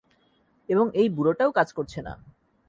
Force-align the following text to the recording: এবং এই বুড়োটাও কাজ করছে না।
এবং 0.69 0.85
এই 0.93 1.07
বুড়োটাও 1.09 1.51
কাজ 1.51 1.69
করছে 1.73 1.99
না। 2.01 2.13